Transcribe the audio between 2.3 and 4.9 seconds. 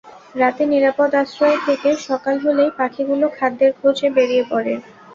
হলেই পাখিগুলো খাদ্যের খোঁজে বেরিয়ে পড়ে।